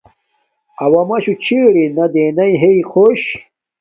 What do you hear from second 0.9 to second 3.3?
مَشُݸ چھݵرَنݳ رَنِنݺ ہݵئ خݸش.